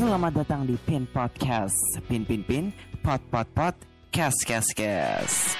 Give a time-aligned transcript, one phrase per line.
[0.00, 1.76] Selamat datang di Pin Podcast.
[2.08, 2.72] Pin Pin Pin,
[3.04, 3.76] Pot Pot Pot,
[4.08, 5.52] Kes Kes Kes.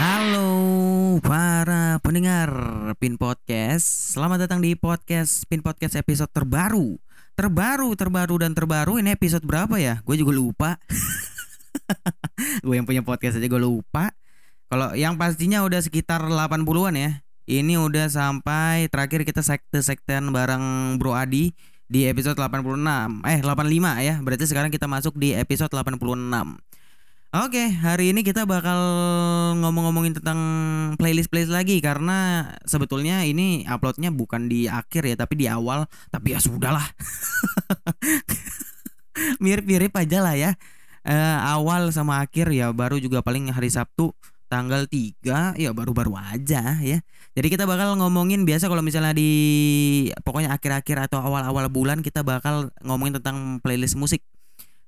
[0.00, 0.48] Halo
[1.20, 2.48] para pendengar
[2.96, 3.84] Pin Podcast.
[4.16, 6.96] Selamat datang di podcast Pin Podcast episode terbaru.
[7.36, 8.96] Terbaru, terbaru, dan terbaru.
[8.96, 10.00] Ini episode berapa ya?
[10.00, 10.80] Gue juga lupa.
[12.64, 14.16] Gue yang punya podcast aja gue lupa.
[14.72, 17.20] Kalau yang pastinya udah sekitar 80an ya.
[17.44, 21.52] Ini udah sampai terakhir kita sekte-sektean bareng Bro Adi
[21.90, 24.14] Di episode 86 Eh 85 ya.
[24.22, 25.98] Berarti sekarang kita masuk di episode 86
[27.30, 28.74] Oke, hari ini kita bakal
[29.62, 30.38] ngomong-ngomongin tentang
[30.98, 35.86] playlist-playlist lagi karena sebetulnya ini uploadnya bukan di akhir ya, tapi di awal.
[36.10, 36.82] Tapi ya sudahlah,
[39.46, 40.58] mirip-mirip aja lah ya.
[41.06, 42.74] Uh, awal sama akhir ya.
[42.74, 44.10] Baru juga paling hari Sabtu
[44.50, 46.98] tanggal 3 ya baru-baru aja ya.
[47.38, 49.30] Jadi kita bakal ngomongin biasa kalau misalnya di
[50.26, 54.26] pokoknya akhir-akhir atau awal-awal bulan kita bakal ngomongin tentang playlist musik.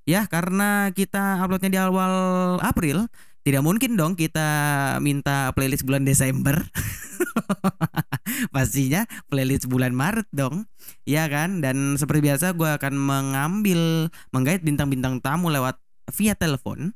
[0.03, 2.13] Ya karena kita uploadnya di awal
[2.59, 3.07] April
[3.47, 4.51] tidak mungkin dong kita
[4.99, 6.59] minta playlist bulan Desember.
[8.55, 10.67] Pastinya playlist bulan Maret dong
[11.07, 11.63] ya kan?
[11.63, 15.79] Dan seperti biasa gue akan mengambil menggait bintang-bintang tamu lewat
[16.11, 16.91] via telepon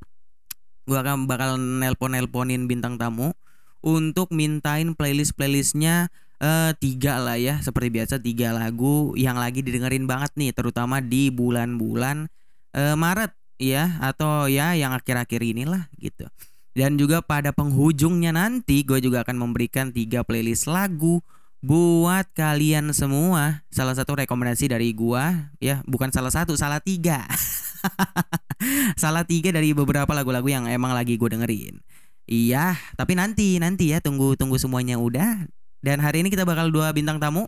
[0.87, 3.35] gue akan bakal nelpon nelponin bintang tamu
[3.83, 6.09] untuk mintain playlist playlistnya
[6.41, 11.29] uh, tiga lah ya seperti biasa tiga lagu yang lagi didengerin banget nih terutama di
[11.35, 12.31] bulan-bulan
[12.75, 16.29] uh, Maret ya atau ya yang akhir-akhir inilah gitu.
[16.77, 21.25] Dan juga pada penghujungnya nanti gue juga akan memberikan tiga playlist lagu
[21.65, 23.65] buat kalian semua.
[23.73, 27.25] Salah satu rekomendasi dari gua ya, bukan salah satu, salah tiga.
[29.03, 31.81] salah tiga dari beberapa lagu-lagu yang emang lagi gue dengerin.
[32.27, 35.47] Iya, tapi nanti nanti ya tunggu tunggu semuanya udah.
[35.81, 37.47] Dan hari ini kita bakal dua bintang tamu.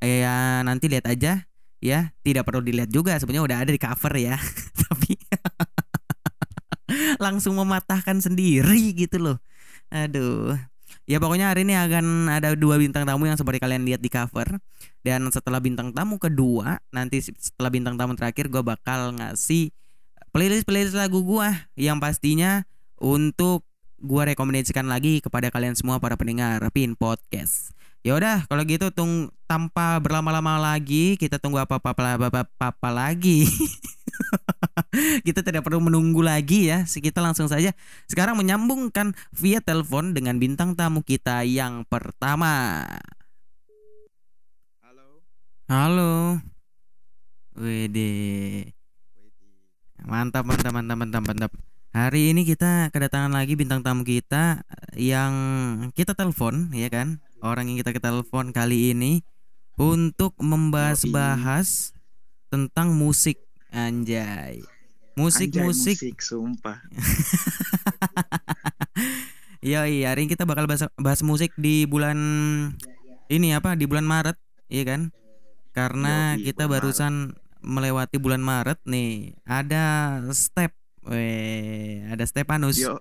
[0.00, 1.44] Eh, ya nanti lihat aja
[1.80, 4.36] ya tidak perlu dilihat juga sebenarnya udah ada di cover ya
[4.88, 5.14] tapi
[7.24, 9.38] langsung mematahkan sendiri gitu loh
[9.92, 10.56] aduh
[11.06, 14.58] ya pokoknya hari ini akan ada dua bintang tamu yang seperti kalian lihat di cover.
[15.06, 19.70] Dan setelah bintang tamu kedua nanti setelah bintang tamu terakhir gue bakal ngasih
[20.34, 22.66] playlist playlist lagu gue yang pastinya
[22.98, 23.62] untuk
[23.96, 27.72] gue rekomendasikan lagi kepada kalian semua para pendengar Pin Podcast
[28.06, 33.50] Ya udah, kalau gitu tung tanpa berlama-lama lagi, kita tunggu apa-apa apa-apa lagi.
[35.26, 36.86] kita tidak perlu menunggu lagi ya.
[36.86, 37.74] Kita langsung saja
[38.06, 42.86] sekarang menyambungkan via telepon dengan bintang tamu kita yang pertama.
[44.86, 45.26] Halo.
[45.66, 46.38] Halo.
[47.58, 48.14] Wede.
[50.06, 51.52] Mantap, mantap, mantap, mantap, mantap.
[51.96, 54.60] Hari ini kita kedatangan lagi bintang tamu kita
[55.00, 55.32] yang
[55.96, 57.24] kita telepon, ya kan?
[57.40, 59.24] orang yang kita telepon kali ini
[59.80, 61.96] untuk membahas-bahas
[62.52, 63.40] tentang musik
[63.72, 64.60] anjay.
[65.16, 66.84] Musik-musik musik sumpah.
[69.64, 72.14] Iya iya, hari ini kita bakal bahas, bahas musik di bulan
[73.26, 73.74] ini apa?
[73.74, 74.38] Di bulan Maret,
[74.70, 75.10] iya kan?
[75.74, 77.34] Karena Yoi, kita barusan
[77.64, 79.34] melewati bulan Maret nih.
[79.42, 80.70] Ada step
[81.06, 82.82] Weh, ada Stepanus.
[82.82, 82.98] Yo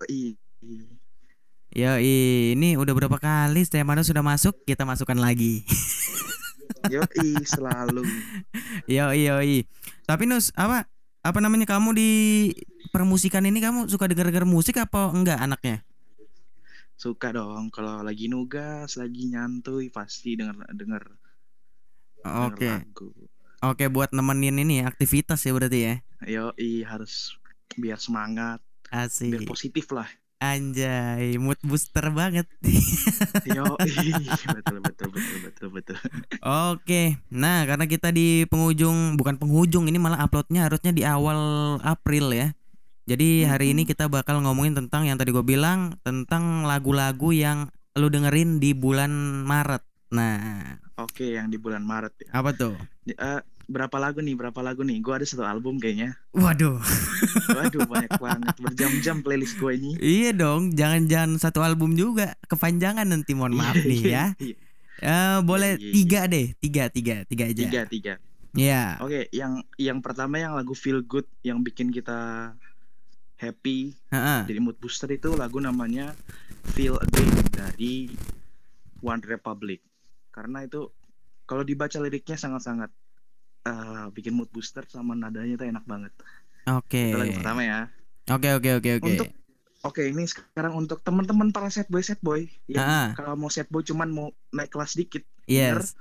[1.76, 5.66] Ya ini udah berapa kali Stefano sudah masuk kita masukkan lagi.
[6.88, 7.04] Yo
[7.58, 8.08] selalu.
[8.88, 9.36] Yo yo
[10.08, 10.88] Tapi Nus apa
[11.26, 12.12] apa namanya kamu di
[12.94, 15.84] permusikan ini kamu suka denger-denger musik apa enggak anaknya?
[16.96, 21.04] Suka dong kalau lagi nugas, lagi nyantuy pasti denger denger.
[22.24, 22.72] Oke.
[22.94, 23.12] Okay.
[23.66, 25.94] Oke buat nemenin ini aktivitas ya berarti ya.
[26.24, 26.56] Yo
[26.88, 27.36] harus
[27.74, 28.62] biar semangat.
[28.94, 29.34] Asik.
[29.34, 30.08] Biar positif lah.
[30.44, 32.46] Anjay, mood booster banget.
[33.50, 35.98] Yo, betul betul betul betul betul.
[36.44, 41.40] Oke, nah karena kita di penghujung bukan penghujung ini malah uploadnya harusnya di awal
[41.82, 42.52] April ya.
[43.08, 48.12] Jadi hari ini kita bakal ngomongin tentang yang tadi gue bilang tentang lagu-lagu yang lu
[48.12, 49.88] dengerin di bulan Maret.
[50.12, 52.30] Nah, oke yang di bulan Maret ya.
[52.36, 52.76] Apa tuh?
[53.16, 54.36] Uh, berapa lagu nih?
[54.38, 54.98] Berapa lagu nih?
[55.02, 56.16] Gue ada satu album kayaknya.
[56.34, 56.80] Waduh.
[57.52, 58.56] Waduh banyak banget.
[58.62, 59.92] Berjam-jam playlist gue ini.
[60.00, 62.34] Iya dong jangan-jangan satu album juga.
[62.46, 64.26] Kepanjangan nanti mohon maaf nih ya.
[65.04, 66.54] uh, boleh tiga deh.
[66.58, 67.64] Tiga tiga tiga aja.
[67.66, 68.14] Tiga tiga.
[68.56, 72.56] Ya oke okay, yang yang pertama yang lagu feel good yang bikin kita
[73.36, 74.48] happy uh-uh.
[74.48, 76.16] jadi mood booster itu lagu namanya
[76.72, 78.16] feel again dari
[79.04, 79.84] One Republic.
[80.34, 80.90] Karena itu
[81.46, 82.90] kalau dibaca liriknya sangat-sangat
[83.66, 86.14] uh, bikin mood booster sama nadanya tuh enak banget.
[86.70, 86.90] Oke.
[86.90, 87.08] Okay.
[87.12, 87.80] Itu lagu pertama ya.
[88.32, 89.12] Oke okay, oke okay, oke oke.
[89.12, 89.30] Untuk
[89.86, 93.54] Oke okay, ini sekarang untuk teman-teman para set boy set boy yang uh kalau mau
[93.54, 95.22] set boy cuman mau naik kelas dikit.
[95.46, 95.94] Yes.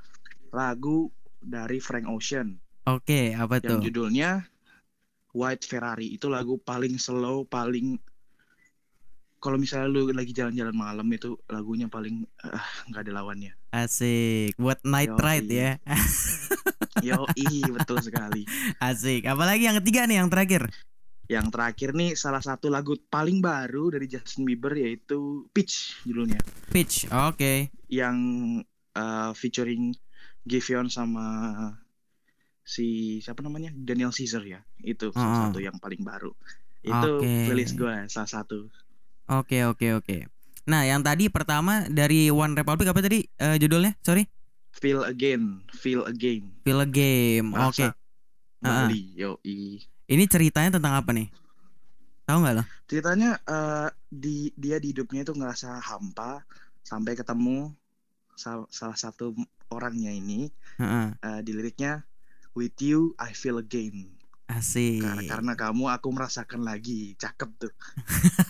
[0.49, 1.13] Lagu
[1.45, 3.89] dari Frank Ocean Oke, apa yang tuh?
[3.89, 4.45] judulnya
[5.33, 6.13] White Ferrari.
[6.13, 7.97] Itu lagu paling slow, paling
[9.45, 13.53] kalau misalnya lu lagi jalan-jalan malam itu lagunya paling ah, nggak ada lawannya.
[13.77, 14.57] Asik.
[14.57, 15.21] Buat night Yoi.
[15.21, 15.71] ride ya.
[17.13, 17.29] Yo,
[17.77, 18.49] betul sekali.
[18.81, 19.29] Asik.
[19.29, 20.73] Apalagi yang ketiga nih, yang terakhir.
[21.29, 26.41] Yang terakhir nih salah satu lagu paling baru dari Justin Bieber yaitu Peach judulnya.
[26.73, 27.05] Pitch.
[27.13, 27.69] Oke.
[27.93, 28.17] Yang
[28.97, 29.93] uh, featuring
[30.49, 31.25] Giveon sama
[32.65, 34.65] si siapa namanya Daniel Caesar ya.
[34.81, 36.33] Itu salah satu yang paling baru.
[36.81, 37.53] Itu Oke.
[37.53, 38.73] playlist gue salah satu.
[39.25, 40.17] Oke, oke, oke.
[40.65, 43.97] Nah, yang tadi pertama dari One Republic apa tadi eh, judulnya?
[44.05, 44.25] Sorry.
[44.75, 46.51] Feel Again, Feel Again.
[46.67, 47.55] Feel a Game.
[47.55, 47.85] Oke.
[47.85, 47.95] Ah.
[48.89, 49.81] Kembali, yoi.
[50.09, 51.29] Ini ceritanya tentang apa nih?
[52.25, 52.65] Tahu nggak lo?
[52.89, 56.45] Ceritanya eh, di dia di hidupnya itu ngerasa hampa
[56.85, 57.73] sampai ketemu
[58.37, 59.37] sa- salah satu
[59.69, 60.49] orangnya ini
[60.81, 61.07] Heeh.
[61.21, 62.05] eh, di liriknya
[62.57, 64.15] With you I feel again.
[64.45, 65.01] Asik.
[65.01, 67.17] Karena, karena kamu aku merasakan lagi.
[67.17, 67.73] Cakep tuh.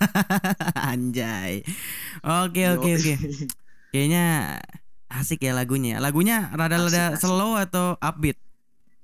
[0.91, 1.63] Anjay.
[2.27, 3.15] Oke, oke, oke.
[3.95, 4.59] Kayaknya
[5.07, 6.03] asik ya lagunya.
[6.03, 8.35] Lagunya rada-rada slow atau upbeat?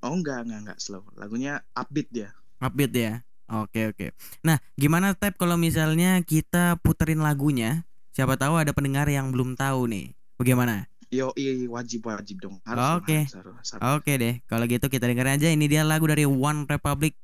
[0.03, 1.07] Oh enggak, enggak, enggak slow.
[1.15, 2.35] Lagunya upbeat dia.
[2.59, 3.13] Upbeat ya.
[3.51, 4.15] Oke, oke.
[4.43, 7.87] Nah, gimana Tep kalau misalnya kita puterin lagunya?
[8.11, 10.15] Siapa tahu ada pendengar yang belum tahu nih.
[10.39, 10.90] Bagaimana?
[11.11, 11.35] Yo,
[11.75, 12.63] wajib wajib dong.
[12.63, 13.27] Harus Oke.
[13.27, 13.75] harus.
[13.99, 15.51] Oke deh, kalau gitu kita dengerin aja.
[15.51, 17.19] Ini dia lagu dari One Republic.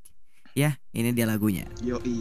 [0.59, 1.71] Ya, ini dia lagunya.
[1.87, 2.19] Yo, I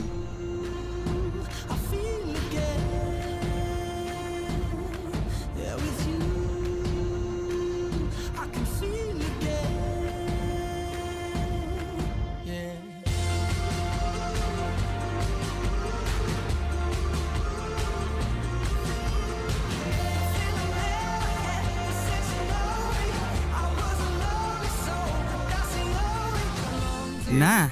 [27.35, 27.67] Nah,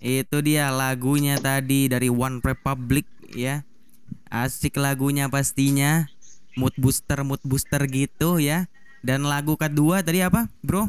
[0.00, 3.04] itu dia lagunya tadi dari One Republic
[3.36, 3.60] ya.
[4.32, 6.08] Asik lagunya pastinya.
[6.56, 8.64] Mood booster, mood booster gitu ya.
[9.04, 10.88] Dan lagu kedua tadi apa, Bro?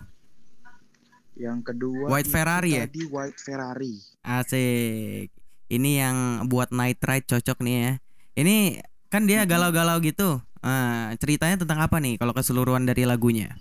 [1.36, 2.88] Yang kedua White Ferrari ya?
[2.88, 3.94] Tadi White Ferrari.
[4.24, 5.28] Asik.
[5.68, 7.92] Ini yang buat night ride cocok nih ya.
[8.40, 8.80] Ini
[9.12, 10.40] kan dia galau-galau gitu.
[10.64, 13.60] Ah, ceritanya tentang apa nih kalau keseluruhan dari lagunya?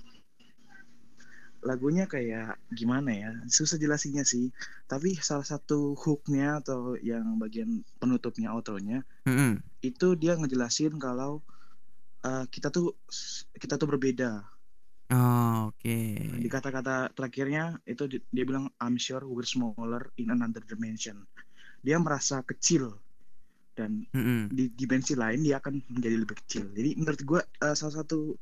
[1.64, 3.32] Lagunya kayak gimana ya?
[3.49, 4.52] Susah jelasinnya sih.
[4.84, 9.56] Tapi salah satu hooknya atau yang bagian penutupnya outronya Mm-mm.
[9.81, 11.40] itu dia ngejelasin kalau
[12.25, 12.93] uh, kita tuh
[13.56, 14.44] kita tuh berbeda.
[15.12, 16.16] Oh, Oke.
[16.16, 21.25] Di kata-kata terakhirnya itu di- dia bilang I'm sure we're smaller in another dimension.
[21.84, 22.93] Dia merasa kecil
[23.76, 24.49] dan Mm-mm.
[24.49, 26.64] di dimensi lain dia akan menjadi lebih kecil.
[26.72, 28.37] Jadi menurut gua uh, salah satu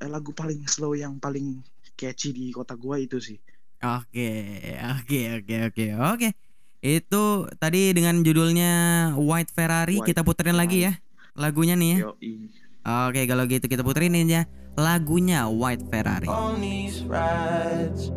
[0.00, 1.64] uh, lagu paling slow yang paling
[1.94, 3.38] catchy di kota gua itu sih.
[3.84, 4.30] Oke,
[4.80, 6.28] oke, oke, oke, oke.
[6.84, 8.72] Itu tadi dengan judulnya
[9.16, 10.92] White Ferrari White kita puterin lagi ya
[11.34, 11.98] lagunya nih ya.
[12.10, 12.32] Yoi.
[12.84, 14.44] Oke, kalau gitu kita puterin aja
[14.76, 16.28] lagunya White Ferrari.
[16.28, 18.12] on these rides.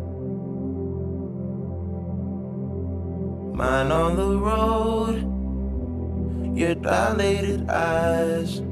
[3.58, 5.26] Mine on the road,
[6.54, 8.62] your dilated eyes.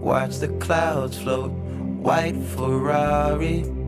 [0.00, 1.52] Watch the clouds float,
[2.00, 3.81] white Ferrari.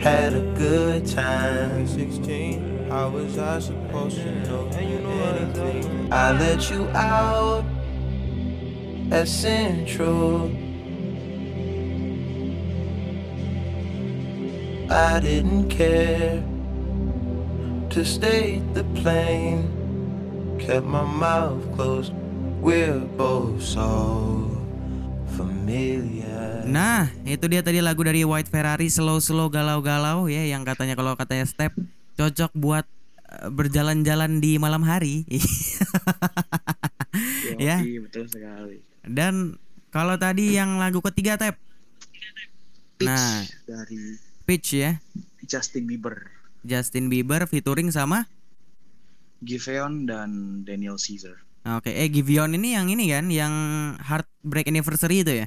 [0.00, 1.86] Had a good time.
[1.86, 6.10] 16, how was I supposed to know anything?
[6.10, 7.66] I let you out
[9.12, 10.50] at Central.
[14.90, 16.42] I didn't care
[17.90, 19.68] to state the plain.
[20.58, 22.14] Kept my mouth closed.
[22.62, 24.50] We're both so
[25.36, 26.39] familiar.
[26.66, 31.46] Nah, itu dia tadi lagu dari White Ferrari slow-slow galau-galau ya yang katanya kalau katanya
[31.48, 31.72] step
[32.18, 32.84] cocok buat
[33.28, 35.24] eh, berjalan-jalan di malam hari.
[37.60, 37.82] Ya.
[37.82, 38.80] betul sekali.
[39.04, 39.58] Dan
[39.90, 41.36] kalau tadi yang lagu ketiga
[42.96, 43.44] Peach Nah.
[43.66, 45.00] dari Peach ya
[45.44, 46.30] Justin Bieber,
[46.62, 48.28] Justin Bieber featuring sama
[49.40, 51.40] Giveon dan Daniel Caesar.
[51.64, 53.52] Oke, eh Giveon ini yang ini kan yang
[54.00, 55.46] Heartbreak Anniversary itu ya.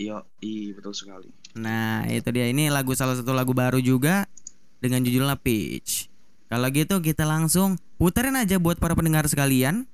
[0.00, 1.28] Yoi, betul sekali.
[1.60, 4.24] Nah, itu dia ini lagu salah satu lagu baru juga
[4.80, 6.08] dengan judulnya Peach.
[6.48, 9.84] Kalau gitu kita langsung puterin aja buat para pendengar sekalian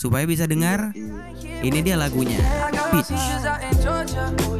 [0.00, 0.96] supaya bisa dengar.
[1.60, 2.40] Ini dia lagunya
[2.96, 3.12] Peach.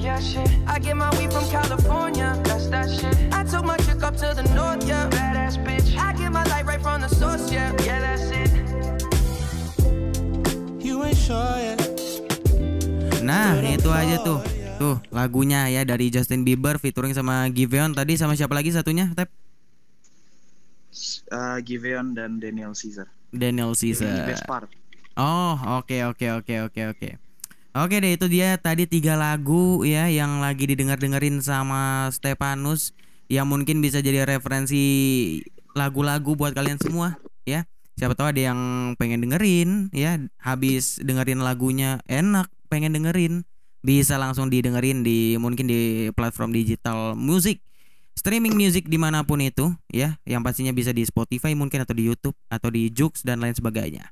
[0.02, 0.50] yeah, shit.
[0.66, 2.36] I get my weed from California.
[2.44, 3.14] That's that shit.
[3.32, 5.08] I took my chick up to the north, yeah.
[5.08, 5.96] Badass bitch.
[5.96, 7.72] I get my light right from the source, yeah.
[7.86, 8.50] Yeah, that's it.
[10.84, 11.80] You ain't sure yet.
[13.22, 14.61] Nah, itu aja tuh.
[14.82, 19.14] Tuh lagunya ya dari Justin Bieber featuring sama Giveon tadi sama siapa lagi satunya?
[19.14, 19.30] Tep
[21.32, 23.08] Uh, Giveon dan Daniel Caesar.
[23.32, 24.28] Daniel Caesar.
[24.28, 24.68] best part.
[25.16, 27.08] Oh, oke oke oke oke oke.
[27.72, 32.92] Oke deh itu dia tadi tiga lagu ya yang lagi didengar-dengerin sama Stepanus
[33.32, 34.84] yang mungkin bisa jadi referensi
[35.72, 37.16] lagu-lagu buat kalian semua
[37.48, 37.64] ya.
[37.96, 43.48] Siapa tahu ada yang pengen dengerin ya, habis dengerin lagunya enak, pengen dengerin
[43.82, 47.58] bisa langsung didengerin di mungkin di platform digital musik
[48.14, 52.06] streaming music di mana pun itu ya yang pastinya bisa di Spotify mungkin atau di
[52.06, 54.06] YouTube atau di Joox dan lain sebagainya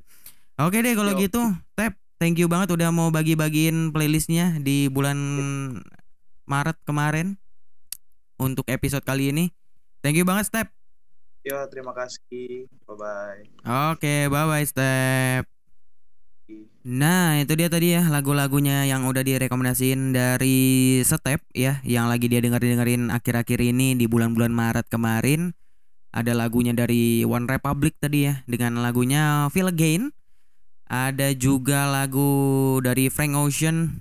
[0.59, 1.23] oke deh kalau Yo.
[1.23, 1.43] gitu
[1.79, 5.17] Tep thank you banget udah mau bagi-bagiin playlistnya di bulan
[6.51, 7.39] Maret kemarin
[8.43, 9.55] untuk episode kali ini
[10.03, 10.69] thank you banget Step
[11.41, 12.69] Yo, terima kasih.
[12.85, 13.41] Bye bye.
[13.97, 15.60] oke bye bye Step
[16.81, 22.41] Nah itu dia tadi ya lagu-lagunya yang udah direkomendasiin dari Step ya Yang lagi dia
[22.41, 25.53] denger-dengerin akhir-akhir ini di bulan-bulan Maret kemarin.
[26.09, 30.17] Ada lagunya dari One Republic tadi ya Dengan lagunya Feel Again.
[30.89, 34.01] Ada juga lagu dari Frank Ocean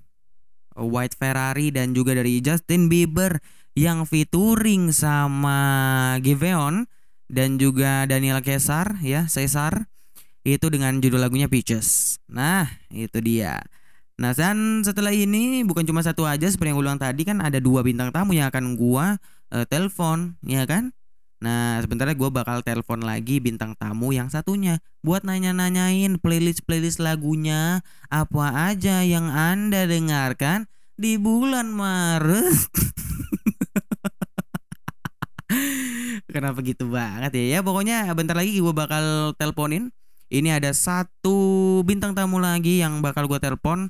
[0.79, 3.44] White Ferrari dan juga dari Justin Bieber
[3.75, 5.60] Yang featuring sama
[6.24, 6.88] Giveon
[7.27, 9.91] Dan juga Daniel Caesar ya Caesar
[10.48, 12.19] itu dengan judul lagunya Peaches.
[12.31, 13.60] Nah, itu dia.
[14.19, 17.63] Nah, dan setelah ini bukan cuma satu aja seperti yang gue bilang tadi kan ada
[17.63, 19.15] dua bintang tamu yang akan gua
[19.55, 20.91] eh, telepon, ya kan?
[21.39, 27.79] Nah, sebentar gue bakal telepon lagi bintang tamu yang satunya buat nanya-nanyain playlist-playlist lagunya
[28.12, 30.67] apa aja yang Anda dengarkan
[31.00, 32.60] di bulan Maret.
[36.36, 37.46] Kenapa gitu banget ya?
[37.55, 39.96] Ya pokoknya bentar lagi gue bakal teleponin
[40.29, 43.89] ini ada satu bintang tamu lagi yang bakal gue telepon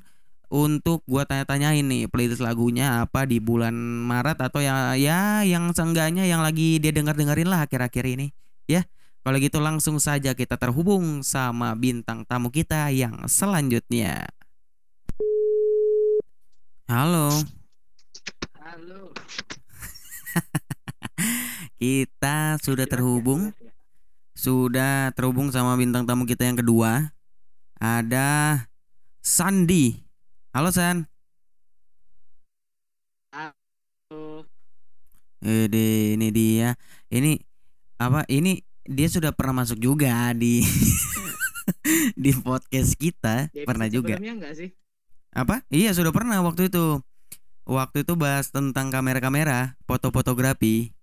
[0.50, 6.26] untuk gue tanya-tanyain nih playlist lagunya apa di bulan Maret atau ya ya yang seenggaknya
[6.26, 8.32] yang lagi dia denger dengerin lah akhir-akhir ini.
[8.66, 8.88] Ya
[9.20, 14.26] kalau gitu langsung saja kita terhubung sama bintang tamu kita yang selanjutnya.
[16.88, 17.30] Halo.
[18.58, 19.12] Halo.
[21.80, 23.54] kita sudah terhubung
[24.40, 27.12] sudah terhubung sama bintang tamu kita yang kedua.
[27.76, 28.64] Ada
[29.20, 30.00] Sandi.
[30.56, 31.04] Halo San.
[33.36, 34.48] Halo.
[35.44, 36.72] Ede, ini dia.
[37.12, 37.36] Ini
[38.00, 38.24] apa?
[38.32, 40.64] Ini dia sudah pernah masuk juga di
[42.24, 43.52] di podcast kita.
[43.52, 44.16] Di pernah juga.
[44.16, 44.72] Enggak sih?
[45.36, 45.60] Apa?
[45.68, 47.04] Iya, sudah pernah waktu itu.
[47.68, 50.96] Waktu itu bahas tentang kamera-kamera, foto-fotografi.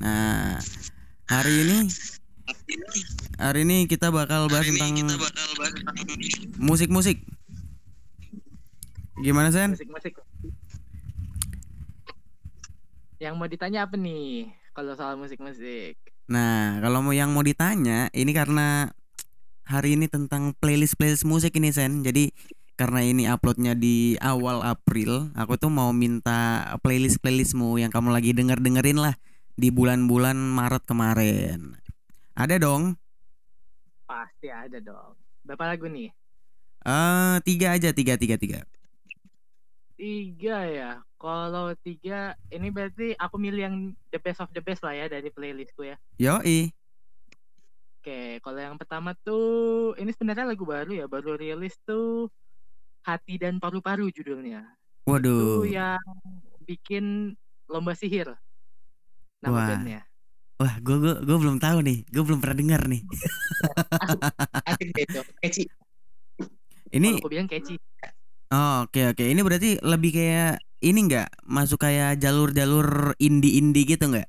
[0.00, 0.56] Nah,
[1.28, 1.78] hari ini
[3.36, 4.96] hari ini kita bakal bahas tentang
[6.56, 7.20] musik-musik.
[9.20, 9.76] Gimana Sen?
[9.76, 10.16] Musik-musik.
[13.20, 16.00] Yang mau ditanya apa nih kalau soal musik-musik?
[16.32, 18.88] Nah, kalau mau yang mau ditanya, ini karena
[19.68, 22.00] hari ini tentang playlist-playlist musik ini Sen.
[22.00, 22.32] Jadi
[22.80, 28.96] karena ini uploadnya di awal April, aku tuh mau minta playlist-playlistmu yang kamu lagi denger-dengerin
[28.96, 29.12] lah
[29.60, 31.76] di bulan-bulan Maret kemarin.
[32.32, 32.96] Ada dong?
[34.08, 35.12] Pasti ada dong.
[35.44, 36.08] Berapa lagu nih?
[36.80, 38.64] Eh tiga aja, tiga, tiga, tiga.
[40.00, 41.04] Tiga ya.
[41.20, 43.76] Kalau tiga, ini berarti aku milih yang
[44.08, 46.00] the best of the best lah ya dari playlistku ya.
[46.16, 46.72] Yoi.
[48.00, 52.32] Oke, kalau yang pertama tuh ini sebenarnya lagu baru ya, baru rilis tuh
[53.04, 54.64] Hati dan Paru-Paru judulnya.
[55.04, 55.60] Waduh.
[55.60, 56.00] Itu yang
[56.64, 57.36] bikin
[57.68, 58.32] Lomba Sihir.
[59.40, 59.68] Nama Wah.
[59.72, 60.00] bandnya.
[60.60, 61.98] Wah, gue gue gue belum tahu nih.
[62.12, 63.00] Gue belum pernah dengar nih.
[64.68, 65.20] Asik deh itu.
[65.40, 65.64] Keci.
[66.92, 67.80] Ini aku bilang keci.
[68.52, 69.24] oh, oke oke.
[69.24, 74.28] Ini berarti lebih kayak ini nggak masuk kayak jalur-jalur indie-indie gitu nggak?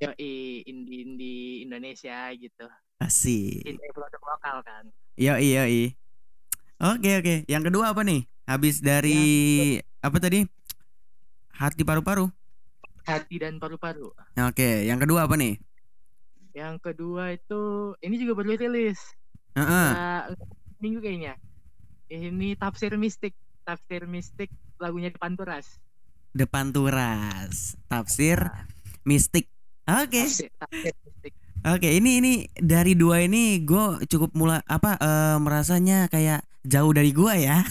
[0.00, 2.64] Yoi, indie-indie Indonesia gitu.
[2.96, 3.60] Asik.
[3.68, 4.88] Indie produk lokal kan.
[5.20, 5.92] Yoi yoi.
[6.80, 7.34] Oke oke.
[7.44, 8.24] Yang kedua apa nih?
[8.48, 10.40] Habis dari apa tadi?
[11.52, 12.32] Hati paru-paru.
[13.10, 14.14] Hati dan paru-paru.
[14.38, 15.58] Oke, yang kedua apa nih?
[16.54, 19.00] Yang kedua itu ini juga baru rilis.
[19.58, 19.88] Heeh.
[19.94, 20.30] Nah,
[20.78, 21.34] minggu kayaknya.
[22.10, 23.34] Ini tafsir mistik.
[23.66, 25.78] Tafsir mistik lagunya Depan Turas.
[26.30, 27.74] Depan turas.
[27.90, 28.66] Tafsir Nah,
[29.02, 29.50] mistik.
[29.86, 30.26] Oke.
[30.26, 31.34] tafsir, tafsir mistik.
[31.60, 37.10] Oke, ini ini dari dua ini gue cukup mulai apa eh, merasanya kayak jauh dari
[37.12, 37.58] gua ya.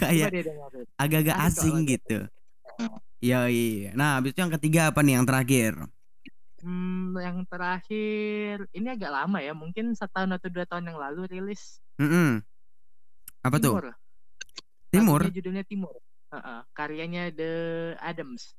[0.00, 0.32] Kayak
[0.96, 2.26] agak-agak asing lagu
[2.78, 2.86] itu.
[2.86, 2.98] gitu.
[3.18, 3.90] Yoi.
[3.98, 5.72] Nah, habis itu yang ketiga apa nih yang terakhir?
[6.58, 11.82] Hmm, yang terakhir ini agak lama ya, mungkin setahun atau dua tahun yang lalu rilis.
[11.98, 12.42] Mm-mm.
[13.42, 13.78] Apa tuh?
[13.78, 13.86] Timur.
[14.90, 15.20] Timur.
[15.22, 15.94] Lagunya judulnya Timur.
[16.28, 17.52] Heeh, karyanya The
[18.02, 18.58] Adams.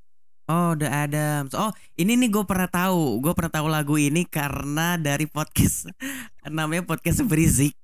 [0.50, 1.54] Oh, The Adams.
[1.54, 3.22] Oh, ini nih gue pernah tahu.
[3.22, 5.94] Gue pernah tahu lagu ini karena dari podcast
[6.50, 7.78] namanya podcast berisik.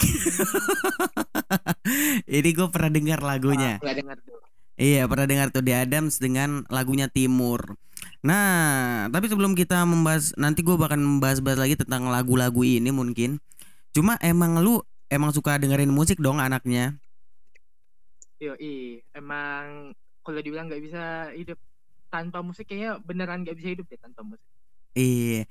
[2.40, 3.78] ini gue pernah dengar lagunya.
[3.78, 4.42] Dengar tuh.
[4.76, 7.80] Iya, pernah dengar tuh The Adams dengan lagunya Timur.
[8.20, 13.40] Nah, tapi sebelum kita membahas nanti gue bakal membahas-bahas lagi tentang lagu-lagu ini mungkin.
[13.96, 17.00] Cuma emang lu emang suka dengerin musik dong anaknya.
[18.44, 19.96] Yoi, emang
[20.28, 21.56] kalau dibilang nggak bisa hidup
[22.12, 24.50] tanpa musik kayaknya beneran nggak bisa hidup deh tanpa musik.
[24.96, 25.48] Iya,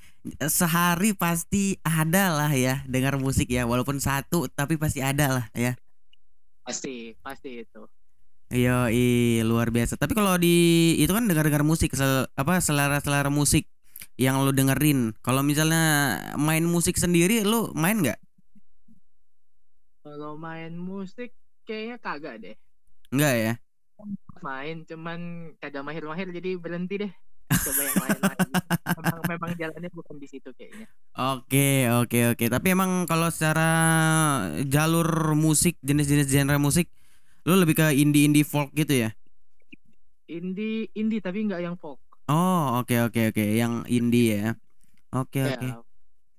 [0.48, 5.76] sehari pasti ada lah ya dengar musik ya, walaupun satu tapi pasti ada lah ya.
[6.60, 7.88] Pasti, pasti itu.
[8.54, 8.86] Iya,
[9.50, 9.98] luar biasa.
[9.98, 10.54] Tapi kalau di
[11.02, 13.66] itu kan dengar-dengar musik, sel- apa selera-selera musik
[14.14, 15.10] yang lu dengerin.
[15.26, 15.82] Kalau misalnya
[16.38, 18.18] main musik sendiri, lu main nggak?
[20.04, 21.34] Kalau main musik
[21.66, 22.54] kayaknya kagak deh.
[23.10, 23.52] Nggak ya?
[24.44, 25.18] Main cuman
[25.58, 27.12] kagak mahir-mahir jadi berhenti deh.
[27.50, 28.52] Coba yang lain lagi.
[28.94, 30.86] Memang memang jalannya bukan di situ kayaknya.
[31.18, 32.44] Oke, oke, oke.
[32.46, 33.68] Tapi emang kalau secara
[34.64, 36.86] jalur musik, jenis-jenis genre musik,
[37.44, 39.10] lu lebih ke indie-indie folk gitu ya?
[40.24, 42.00] Indie indie tapi nggak yang folk.
[42.24, 43.44] Oh, oke, oke, oke.
[43.44, 44.56] Yang indie ya.
[45.12, 45.68] Oke, Ya, oke.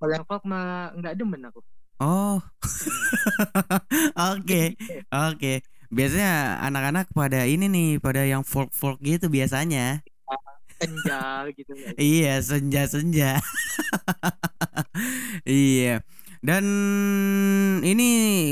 [0.02, 1.62] Kalau yang folk mah nggak demen aku.
[1.96, 2.44] Oh.
[4.36, 4.76] Oke,
[5.08, 5.64] oke.
[5.88, 10.04] Biasanya anak-anak pada ini nih, pada yang folk-folk gitu biasanya.
[10.76, 11.72] Senja gitu?
[11.96, 13.40] Iya, senja-senja.
[15.48, 16.04] iya.
[16.46, 16.66] Dan
[17.82, 18.10] ini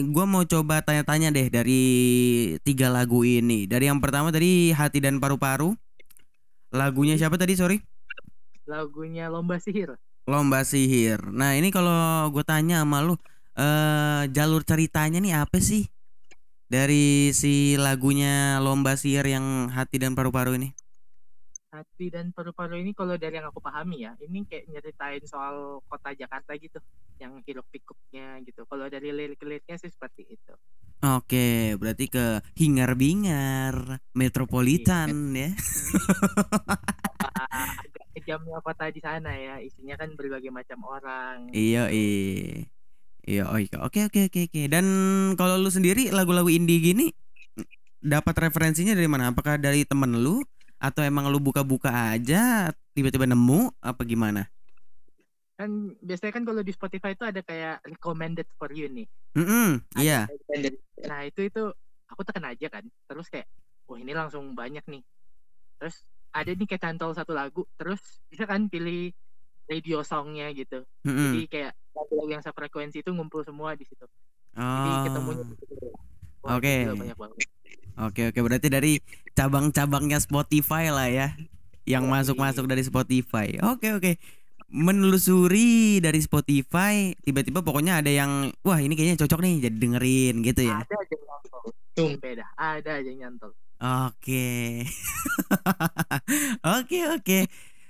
[0.10, 1.84] gua mau coba tanya-tanya deh dari
[2.66, 3.70] tiga lagu ini.
[3.70, 5.78] Dari yang pertama tadi Hati dan Paru-Paru.
[6.74, 7.78] Lagunya siapa tadi, sorry?
[8.66, 9.94] Lagunya Lomba Sihir.
[10.26, 11.22] Lomba Sihir.
[11.30, 13.14] Nah, ini kalau gue tanya sama lu,
[13.54, 15.86] eh jalur ceritanya nih apa sih?
[16.66, 20.74] Dari si lagunya Lomba Sihir yang Hati dan Paru-Paru ini?
[21.74, 26.14] Hati dan paru-paru ini kalau dari yang aku pahami ya, ini kayak nyeritain soal kota
[26.14, 26.78] Jakarta gitu,
[27.18, 28.62] yang hiruk pikuknya gitu.
[28.70, 30.54] Kalau dari lirik-liriknya sih seperti itu.
[31.02, 35.50] Oke, berarti ke hingar-bingar, metropolitan ya.
[37.26, 41.50] Ah, agak kejamnya kota di sana ya, isinya kan berbagai macam orang.
[41.50, 42.70] Iya, iya.
[43.24, 43.78] Iya, iya.
[43.82, 44.62] Oke, oke, oke, oke.
[44.70, 44.86] Dan
[45.40, 47.10] kalau lu sendiri lagu-lagu indie gini
[48.04, 49.32] dapat referensinya dari mana?
[49.32, 50.44] Apakah dari temen lu
[50.84, 54.52] atau emang lu buka-buka aja tiba-tiba nemu apa gimana?
[55.56, 59.08] Kan biasanya kan kalau di Spotify itu ada kayak recommended for you nih.
[59.40, 60.20] Mm Ada iya.
[61.08, 61.72] Nah, itu itu
[62.12, 62.84] aku tekan aja kan.
[63.08, 63.48] Terus kayak,
[63.88, 65.00] wah ini langsung banyak nih.
[65.80, 66.04] Terus
[66.36, 69.16] ada nih kayak cantol satu lagu, terus bisa kan pilih
[69.72, 70.84] radio songnya gitu.
[71.08, 71.32] Mm-mm.
[71.32, 74.04] Jadi kayak lagu-lagu yang sefrekuensi itu ngumpul semua di situ.
[74.52, 75.04] Jadi Oh.
[75.08, 75.76] ketemunya di situ.
[76.44, 76.92] Wah, Oke.
[77.94, 78.98] Oke oke berarti dari
[79.34, 81.28] cabang-cabangnya Spotify lah ya
[81.84, 83.60] yang masuk-masuk dari Spotify.
[83.60, 84.12] Oke oke.
[84.74, 90.62] Menelusuri dari Spotify tiba-tiba pokoknya ada yang wah ini kayaknya cocok nih jadi dengerin gitu
[90.66, 90.82] ya.
[90.82, 91.64] Ada aja yang nyantol.
[91.94, 93.52] Sumpah dah, ada aja yang nyantol.
[93.84, 94.88] Oke.
[96.80, 97.40] Oke oke.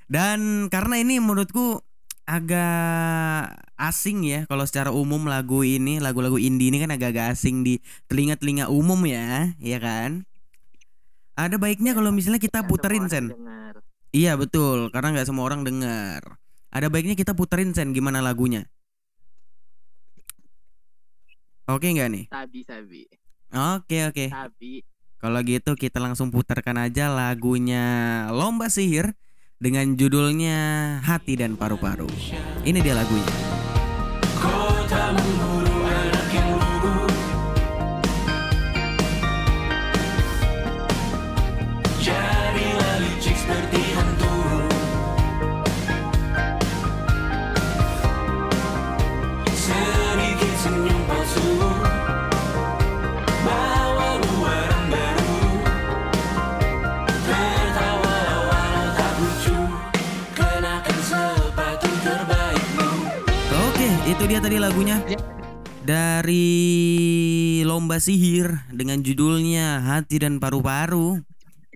[0.10, 1.86] Dan karena ini menurutku
[2.24, 7.84] agak asing ya kalau secara umum lagu ini lagu-lagu indie ini kan agak-agak asing di
[8.08, 10.24] telinga-telinga umum ya, ya kan?
[11.34, 13.34] Ada baiknya kalau misalnya kita puterin Sen.
[14.14, 16.38] Iya betul, karena nggak semua orang dengar.
[16.70, 18.70] Ada baiknya kita puterin Sen gimana lagunya?
[21.66, 22.26] Oke nggak nih?
[22.30, 23.02] Sabi sabi.
[23.50, 24.26] Oke oke.
[24.30, 24.86] Sabi.
[25.18, 29.16] Kalau gitu kita langsung putarkan aja lagunya Lomba Sihir
[29.56, 32.12] dengan judulnya Hati dan Paru-Paru.
[32.68, 33.32] Ini dia lagunya.
[34.44, 35.16] Kota
[64.24, 65.04] itu dia tadi lagunya
[65.84, 66.48] dari
[67.68, 71.20] Lomba Sihir dengan judulnya Hati dan Paru-Paru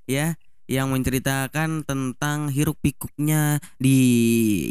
[0.08, 0.32] ya
[0.64, 4.00] yang menceritakan tentang hiruk pikuknya di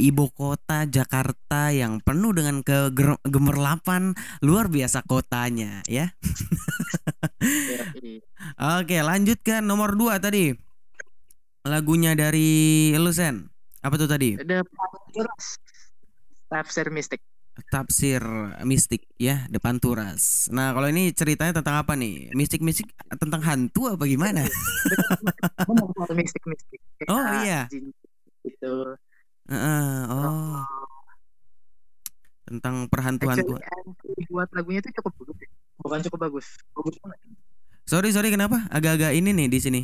[0.09, 6.17] ibu kota Jakarta yang penuh dengan kegemerlapan luar biasa kotanya ya.
[7.45, 8.25] Yoi.
[8.81, 10.57] Oke, lanjut ke nomor 2 tadi.
[11.69, 13.53] Lagunya dari Lusen.
[13.85, 14.33] Apa tuh tadi?
[14.41, 15.61] Jelas.
[16.49, 17.21] Tafsir mistik.
[17.73, 18.21] Tafsir
[18.69, 20.53] mistik ya depan turas.
[20.53, 22.31] Nah kalau ini ceritanya tentang apa nih?
[22.37, 24.45] Mistik-mistik tentang hantu apa gimana?
[27.09, 27.69] Oh, iya.
[28.45, 28.75] Gitu.
[29.47, 30.65] Heeh, oh
[32.47, 35.37] tentang MV buat lagunya itu cukup bagus.
[35.83, 36.47] Bukan cukup bagus.
[36.79, 37.19] Bagus banget.
[37.87, 38.63] Sorry sorry kenapa?
[38.71, 39.83] Agak-agak ini nih di sini.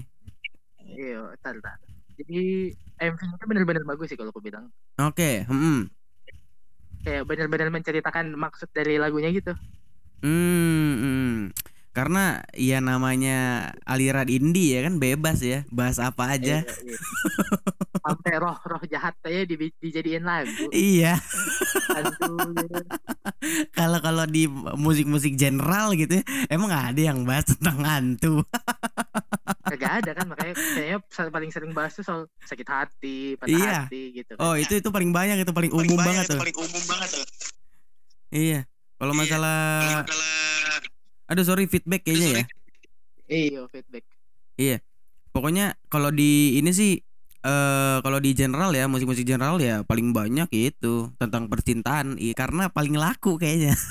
[0.78, 1.78] Iya, tar, tar.
[2.22, 2.70] Jadi
[3.02, 4.70] MV itu benar-benar bagus sih kalau aku bilang.
[5.02, 5.90] Oke, hmm.
[7.02, 9.52] Kayak benar-benar menceritakan maksud dari lagunya gitu.
[10.22, 11.38] Hmm, hmm.
[11.92, 16.64] Karena ya namanya aliran indie ya kan bebas ya, bahas apa aja.
[16.64, 16.98] Iya, iya.
[18.00, 20.72] Sampai roh-roh jahat aja di, dijadiin lagu.
[20.72, 21.20] Iya.
[23.76, 24.48] Kalau kalau di
[24.80, 28.40] musik-musik general gitu ya, emang ada yang bahas tentang hantu.
[29.68, 33.78] Kagak ada kan makanya kayaknya paling sering bahas tuh soal sakit hati, patah Iya.
[33.84, 34.32] hati gitu.
[34.40, 36.40] Oh, itu itu paling banyak itu paling umum banget tuh.
[36.40, 37.24] umum banget tuh.
[38.32, 38.60] Iya.
[38.96, 40.06] Kalau masalah
[41.32, 42.44] Aduh sorry feedback kayaknya ya.
[43.32, 44.04] Iya, feedback.
[45.32, 47.00] Pokoknya kalau di ini sih
[47.42, 52.68] eh kalau di general ya musik-musik general ya paling banyak itu tentang percintaan Iya, karena
[52.68, 53.72] paling laku kayaknya.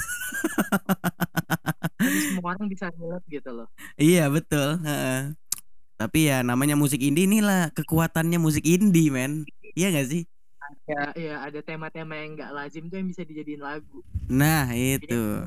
[2.01, 3.67] Jadi semua orang bisa relate gitu loh.
[3.97, 4.77] iya betul.
[4.85, 5.33] heeh.
[5.97, 9.49] Tapi ya namanya musik indie inilah kekuatannya musik indie men.
[9.73, 10.23] Iya gak sih?
[10.87, 14.01] Ya, iya ada tema-tema yang nggak lazim tuh yang bisa dijadiin lagu.
[14.29, 15.45] Nah itu.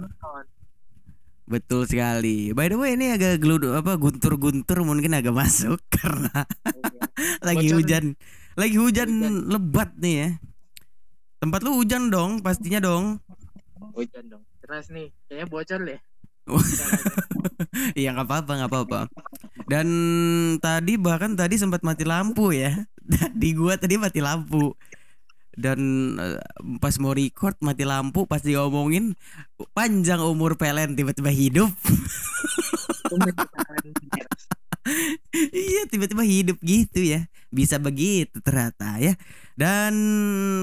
[1.45, 2.51] Betul sekali.
[2.51, 6.33] By the way ini agak geluduk apa guntur-guntur mungkin agak masuk karena
[6.65, 7.39] Iya.
[7.41, 7.77] lagi Bocor.
[7.79, 8.05] hujan,
[8.55, 9.35] lagi hujan Hujan.
[9.49, 10.29] lebat nih ya.
[11.39, 13.21] Tempat lu hujan dong pastinya dong.
[13.93, 14.43] Hujan dong.
[14.59, 15.13] Keras nih.
[15.29, 16.01] Kayaknya bocor deh.
[17.95, 19.01] Iya nggak apa-apa nggak apa-apa.
[19.67, 19.89] Dan
[20.59, 22.87] tadi bahkan tadi sempat mati lampu ya.
[23.41, 24.73] Di gua tadi mati lampu.
[25.55, 25.79] Dan
[26.19, 26.39] eh,
[26.83, 29.15] pas mau record mati lampu pas diomongin
[29.73, 31.71] panjang umur PLN tiba-tiba hidup.
[35.55, 37.27] iya tiba-tiba hidup gitu ya.
[37.55, 39.15] Bisa begitu ternyata ya.
[39.55, 39.95] Dan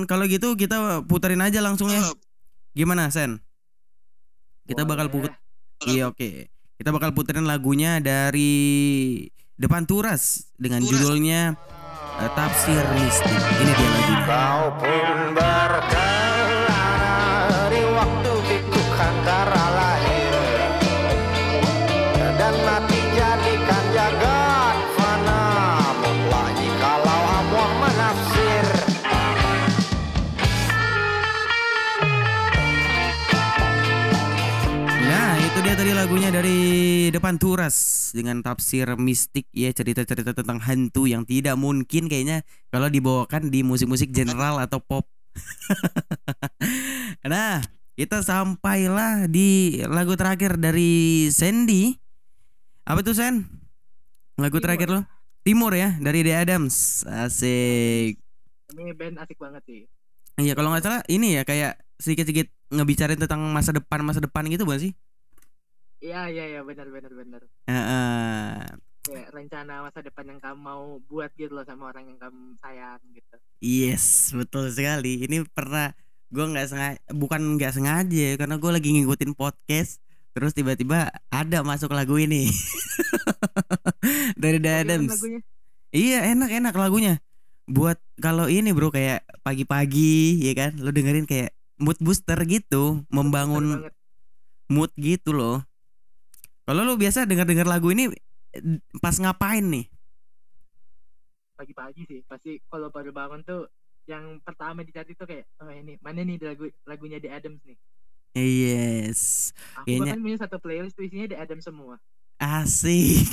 [0.06, 2.04] kalau gitu kita puterin aja langsung ya.
[2.76, 3.40] Gimana Sen?
[4.68, 5.32] Kita bakal put
[5.88, 6.52] Iya oke.
[6.78, 8.54] Kita bakal puterin lagunya dari
[9.58, 11.58] Depan Turas dengan judulnya
[12.22, 13.42] eh, Tafsir Mistik.
[13.62, 14.22] Ini dia lagunya.
[14.30, 17.18] Kau pun berkelana
[17.74, 20.34] di waktu itu antara lahir
[22.38, 25.44] dan mati jadikan jagat fana
[26.00, 28.66] mutlak jikalau Allah menafsir
[35.12, 36.60] Nah, itu dia tadi lagunya dari
[37.10, 43.50] Depan Turas dengan tafsir mistik ya cerita-cerita tentang hantu yang tidak mungkin kayaknya kalau dibawakan
[43.50, 45.10] di musik-musik general atau pop.
[47.32, 47.66] nah,
[47.98, 51.98] kita sampailah di lagu terakhir dari Sandy.
[52.86, 53.48] Apa tuh Sen?
[54.38, 54.66] Lagu Timur.
[54.68, 55.02] terakhir lo?
[55.42, 57.02] Timur ya dari The Adams.
[57.10, 58.22] Asik.
[58.78, 59.82] Ini band asik banget sih.
[60.38, 64.64] Iya kalau nggak salah ini ya kayak sedikit-sedikit ngebicarain tentang masa depan masa depan gitu
[64.66, 64.94] bukan sih?
[66.02, 67.42] Iya iya iya benar benar benar.
[67.70, 68.58] Heeh.
[69.06, 73.02] Kayak rencana masa depan yang kamu mau buat gitu loh sama orang yang kamu sayang
[73.14, 73.36] gitu.
[73.62, 75.30] Yes, betul sekali.
[75.30, 75.94] Ini pernah
[76.34, 80.02] gue nggak sengaja, bukan nggak sengaja ya, karena gue lagi ngikutin podcast,
[80.34, 82.50] terus tiba-tiba ada masuk lagu ini
[84.42, 85.22] dari The Adams.
[85.94, 87.22] Iya enak-enak lagunya.
[87.70, 93.86] Buat kalau ini bro kayak pagi-pagi ya kan, lo dengerin kayak mood booster gitu, membangun
[94.66, 95.62] mood gitu loh.
[96.72, 98.08] Kalau lo biasa denger-denger lagu ini
[99.04, 99.92] pas ngapain nih?
[101.60, 102.20] pagi-pagi sih.
[102.24, 103.68] Pasti kalau baru bangun tuh
[104.08, 107.76] yang pertama dicari tuh kayak oh ini mana nih lagu lagunya The Adams nih.
[108.40, 109.52] Yes,
[109.84, 112.00] Aku Kayaknya- bahkan punya satu playlist tuh isinya The Adams semua.
[112.40, 113.28] asik.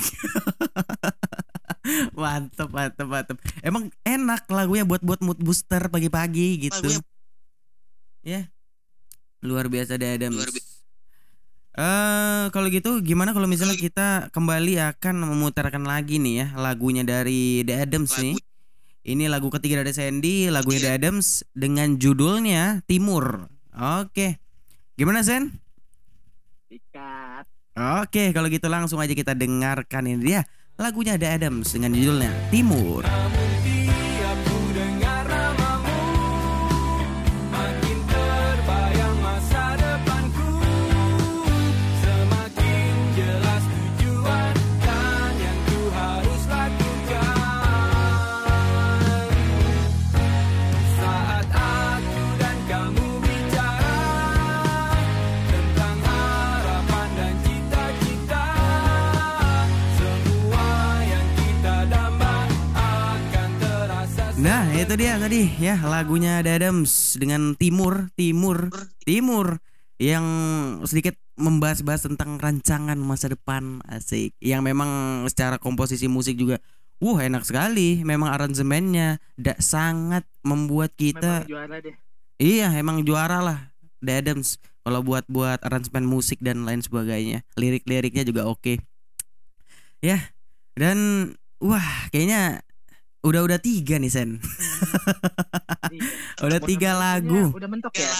[2.19, 3.37] mantep, mantep, mantep.
[3.63, 6.91] Emang enak lagunya buat buat mood booster pagi-pagi gitu.
[8.19, 8.51] Ya,
[9.39, 10.35] luar biasa The Adams.
[10.35, 10.51] Luar
[11.77, 17.61] Eh kalau gitu gimana kalau misalnya kita kembali akan memutarkan lagi nih ya lagunya dari
[17.65, 18.35] The Adams nih.
[19.09, 23.47] Ini lagu ketiga dari Sandy, lagunya The Adams dengan judulnya Timur.
[23.73, 24.37] Oke.
[24.99, 25.55] Gimana Sen?
[28.03, 30.41] Oke, kalau gitu langsung aja kita dengarkan ini dia
[30.75, 33.07] lagunya The Adams dengan judulnya Timur.
[33.07, 33.58] Tiap
[64.89, 68.73] itu dia tadi ya lagunya The Adams dengan Timur, Timur,
[69.05, 69.61] Timur
[70.01, 70.25] yang
[70.81, 74.33] sedikit membahas-bahas tentang rancangan masa depan asik.
[74.41, 74.89] Yang memang
[75.29, 76.57] secara komposisi musik juga
[76.97, 81.95] Wah enak sekali, memang aransemennya da, sangat membuat kita Memang juara deh.
[82.41, 83.59] Iya, emang juara lah
[84.01, 87.45] The Adams kalau buat buat aransemen musik dan lain sebagainya.
[87.61, 88.81] Lirik-liriknya juga oke.
[90.01, 90.33] Ya.
[90.73, 91.29] Dan
[91.61, 92.65] wah, kayaknya
[93.23, 94.39] udah udah tiga nih Sen.
[95.89, 96.05] Iya.
[96.45, 97.49] udah tiga lagu.
[97.49, 98.11] Iya, udah mentok ya.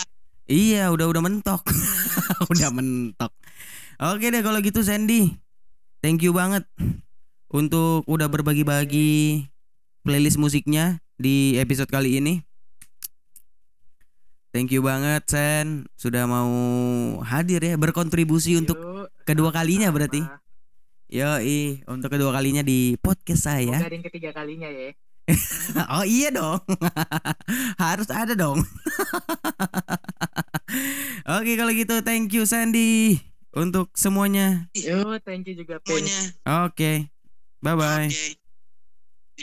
[0.49, 1.62] Iya, udah udah mentok.
[2.51, 3.31] udah mentok.
[3.99, 5.38] Oke deh kalau gitu Sandy.
[5.99, 6.63] Thank you banget
[7.51, 9.45] untuk udah berbagi-bagi
[10.01, 12.41] playlist musiknya di episode kali ini.
[14.49, 16.49] Thank you banget Sen sudah mau
[17.21, 18.79] hadir ya berkontribusi untuk
[19.27, 20.25] kedua kalinya berarti.
[21.09, 23.81] Yoi, untuk kedua kalinya di podcast saya.
[23.81, 24.93] Semoga ada yang ketiga kalinya ya.
[25.97, 26.61] oh iya dong.
[27.81, 28.61] Harus ada dong.
[31.41, 33.17] Oke kalau gitu thank you Sandy
[33.49, 34.69] untuk semuanya.
[34.77, 36.05] Yuk, thank you juga Pin.
[36.45, 37.09] Oke.
[37.57, 38.09] Bye bye.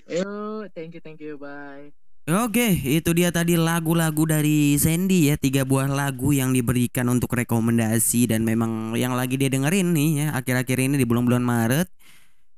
[0.07, 1.91] Yuk, thank you, thank you, bye.
[2.27, 8.27] Oke, itu dia tadi lagu-lagu dari Sandy ya, tiga buah lagu yang diberikan untuk rekomendasi
[8.27, 11.87] dan memang yang lagi dia dengerin nih ya akhir-akhir ini di bulan-bulan Maret.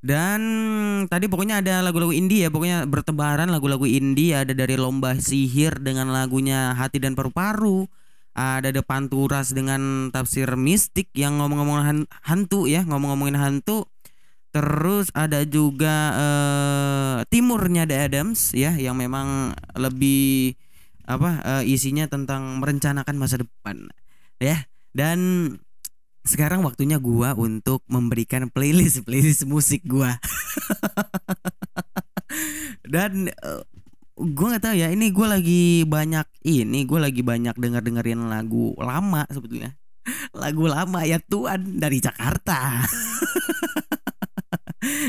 [0.01, 0.41] Dan
[1.13, 6.17] tadi pokoknya ada lagu-lagu indie ya, pokoknya bertebaran lagu-lagu indie ada dari Lomba Sihir dengan
[6.17, 7.85] lagunya Hati dan Paru-Paru.
[8.33, 13.85] Ada The Panturas dengan tafsir mistik yang ngomong-ngomong han- hantu ya, ngomong-ngomongin hantu.
[14.49, 20.57] Terus ada juga eh, timurnya The Adams ya yang memang lebih
[21.09, 23.89] apa eh, isinya tentang merencanakan masa depan
[24.41, 24.69] ya.
[24.93, 25.53] Dan
[26.25, 30.17] sekarang waktunya gua untuk memberikan playlist playlist musik gua.
[32.93, 33.63] Dan eh,
[34.19, 38.75] gua nggak tahu ya ini gua lagi banyak ini gua lagi banyak denger dengerin lagu
[38.77, 39.79] lama sebetulnya
[40.43, 42.83] lagu lama ya Tuhan dari Jakarta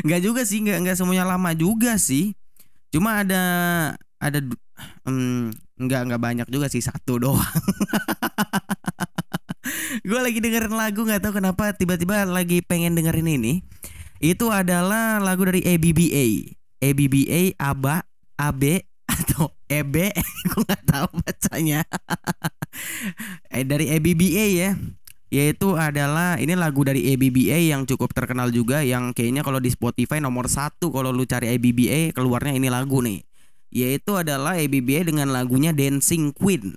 [0.05, 2.33] nggak juga sih nggak nggak semuanya lama juga sih.
[2.89, 3.41] Cuma ada
[4.19, 4.39] ada
[5.05, 7.39] em, nggak nggak banyak juga sih satu doang.
[10.07, 13.63] Gue lagi dengerin lagu nggak tahu kenapa tiba-tiba lagi pengen dengerin ini.
[14.19, 18.09] Itu adalah lagu dari ABBA ABBA ABBA
[18.39, 18.63] AB
[19.09, 19.95] atau EB
[20.49, 21.83] gue nggak tahu bacanya.
[23.51, 24.69] Eh dari ABBA ya
[25.30, 30.18] yaitu adalah ini lagu dari ABBA yang cukup terkenal juga yang kayaknya kalau di Spotify
[30.18, 33.22] nomor satu kalau lu cari ABBA keluarnya ini lagu nih.
[33.70, 36.74] Yaitu adalah ABBA dengan lagunya Dancing Queen.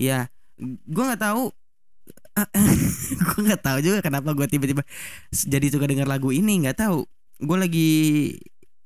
[0.00, 1.52] Ya gue nggak tahu.
[3.20, 4.80] Gue nggak tahu juga kenapa gue tiba-tiba
[5.28, 7.04] jadi suka dengar lagu ini nggak tahu.
[7.36, 7.90] Gue lagi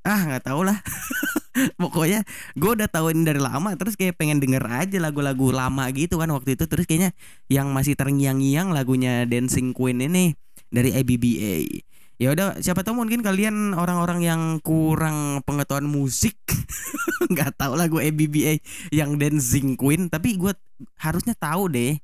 [0.03, 0.79] ah nggak tahu lah
[1.83, 2.27] pokoknya
[2.59, 6.31] gue udah tahu ini dari lama terus kayak pengen denger aja lagu-lagu lama gitu kan
[6.35, 6.67] waktu itu.
[6.67, 7.11] Terus kayaknya
[7.47, 10.35] yang masih terngiang-ngiang lagunya Dancing Queen ini
[10.69, 16.39] dari ABBA ya udah siapa tahu mungkin kalian orang-orang yang kurang pengetahuan musik
[17.33, 18.63] nggak tahu lagu ABBA
[18.95, 20.55] yang Dancing Queen tapi gue
[20.99, 21.99] harusnya tahu deh.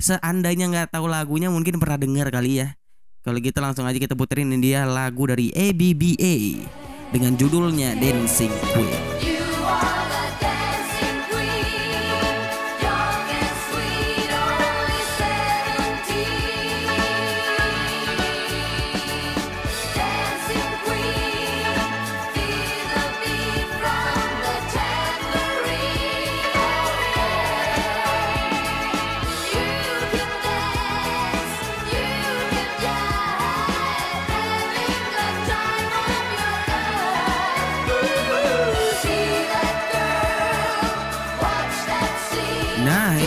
[0.00, 2.72] Seandainya nggak tahu lagunya mungkin pernah dengar kali ya.
[3.20, 6.64] Kalau gitu langsung aja kita puterin dia lagu dari ABBA
[7.10, 9.29] dengan judulnya Dancing Queen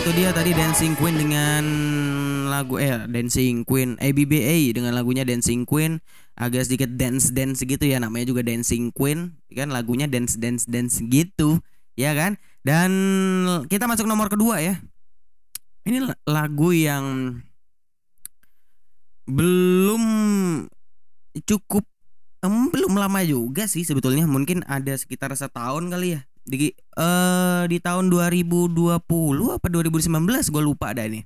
[0.04, 1.64] itu dia tadi Dancing Queen dengan
[2.52, 5.96] lagu eh Dancing Queen ABBA dengan lagunya Dancing Queen.
[6.36, 9.72] Agak sedikit dance dance gitu ya namanya juga Dancing Queen kan?
[9.72, 11.56] Lagunya dance dance dance gitu
[11.96, 12.36] ya kan?
[12.60, 12.92] Dan
[13.64, 14.76] kita masuk nomor kedua ya.
[15.88, 17.40] Ini la- lagu yang
[19.24, 20.04] belum
[21.48, 21.88] cukup
[22.44, 24.28] em, belum lama juga sih sebetulnya.
[24.28, 29.00] Mungkin ada sekitar setahun kali ya di eh di tahun 2020
[29.56, 31.24] apa 2019 gue lupa ada ini.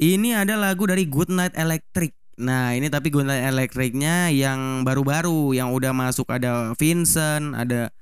[0.00, 2.16] Ini ada lagu dari Good Night Electric.
[2.40, 7.92] Nah, ini tapi Good Night Electricnya yang baru-baru yang udah masuk ada Vincent, ada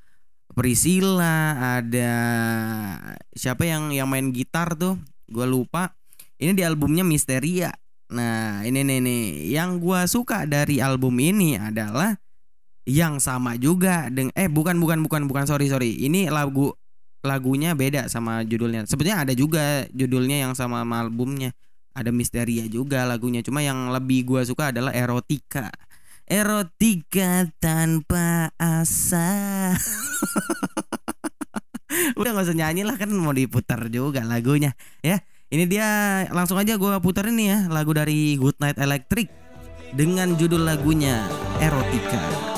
[0.54, 2.12] Priscilla, ada
[3.34, 4.94] siapa yang yang main gitar tuh?
[5.26, 5.98] Gue lupa.
[6.38, 7.74] Ini di albumnya Misteria.
[8.08, 12.16] Nah, ini nih nih yang gua suka dari album ini adalah
[12.88, 16.72] yang sama juga dengan eh bukan bukan bukan bukan sorry sorry ini lagu
[17.26, 18.86] lagunya beda sama judulnya.
[18.86, 21.50] Sebetulnya ada juga judulnya yang sama sama albumnya.
[21.92, 23.42] Ada Misteria juga lagunya.
[23.42, 25.70] Cuma yang lebih gua suka adalah Erotika.
[26.28, 29.74] Erotika tanpa asa.
[32.20, 35.18] Udah gak usah nyanyi lah kan mau diputar juga lagunya ya.
[35.48, 35.88] Ini dia
[36.28, 39.32] langsung aja gua puterin nih ya lagu dari Good Night Electric
[39.96, 41.24] dengan judul lagunya
[41.58, 42.57] Erotika.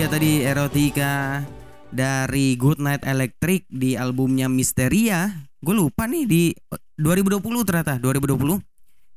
[0.00, 1.44] Dia tadi Erotika
[1.92, 5.28] dari Good Night Electric di albumnya Misteria.
[5.60, 6.42] Gue lupa nih di
[6.96, 7.36] 2020
[7.68, 8.64] ternyata 2020.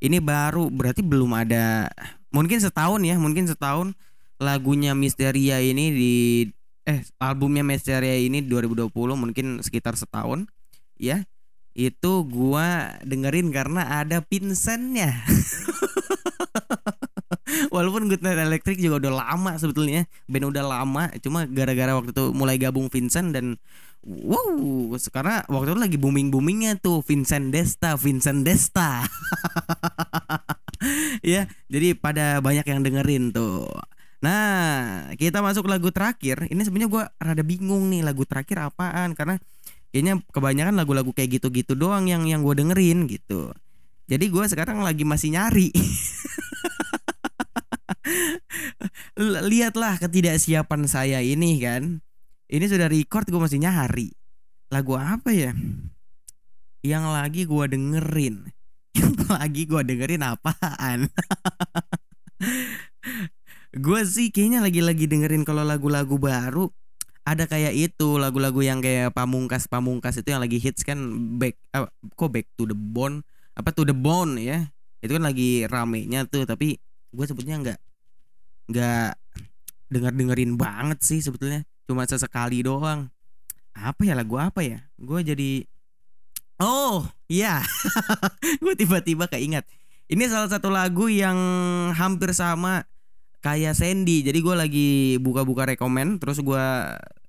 [0.03, 1.87] Ini baru berarti belum ada
[2.35, 3.95] mungkin setahun ya, mungkin setahun
[4.43, 6.15] lagunya Misteria ini di
[6.83, 10.51] eh albumnya Misteria ini 2020 mungkin sekitar setahun
[10.99, 11.23] ya.
[11.71, 15.15] Itu gua dengerin karena ada Vincentnya.
[17.75, 20.05] Walaupun Good Night Electric juga udah lama sebetulnya.
[20.27, 23.55] Band udah lama Cuma gara-gara waktu itu mulai gabung Vincent dan
[24.03, 29.03] Wow Sekarang waktu itu lagi booming-boomingnya tuh Vincent Desta Vincent Desta.
[31.23, 33.71] Ya jadi pada banyak yang dengerin tuh.
[34.19, 36.51] Nah kita masuk lagu terakhir.
[36.51, 39.15] Ini sebenarnya gua rada bingung nih lagu terakhir apaan?
[39.15, 39.39] Karena
[39.93, 43.53] kayaknya kebanyakan lagu-lagu kayak gitu-gitu doang yang yang gue dengerin gitu.
[44.09, 45.71] Jadi gue sekarang lagi masih nyari
[49.51, 52.03] lihatlah ketidaksiapan saya ini kan.
[52.51, 54.13] Ini sudah record gue masih nyari.
[54.69, 55.55] Lagu apa ya?
[56.83, 58.35] Yang lagi gue dengerin.
[58.99, 61.09] Yang lagi gue dengerin apaan?
[63.73, 66.69] Gue sih kayaknya lagi-lagi dengerin kalau lagu-lagu baru.
[67.25, 71.01] Ada kayak itu lagu-lagu yang kayak pamungkas pamungkas itu yang lagi hits kan.
[71.41, 73.25] Back eh, kok back to the bone?
[73.57, 74.69] Apa to the bone ya.
[75.01, 76.77] Itu kan lagi ramenya tuh tapi
[77.09, 77.79] gue sebetulnya nggak
[78.69, 79.17] nggak
[79.91, 81.63] denger dengerin banget sih sebetulnya.
[81.85, 83.11] Cuma sesekali doang.
[83.73, 84.85] Apa ya lagu apa ya?
[84.97, 85.65] Gue jadi
[86.61, 87.61] oh iya.
[88.63, 89.65] Gue tiba-tiba keingat
[90.11, 91.35] ini salah satu lagu yang
[91.95, 92.85] hampir sama
[93.41, 94.21] kayak Sandy.
[94.21, 96.65] Jadi gue lagi buka-buka rekomen terus gue